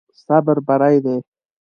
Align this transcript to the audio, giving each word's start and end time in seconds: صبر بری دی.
صبر 0.23 0.57
بری 0.67 0.97
دی. 1.05 1.17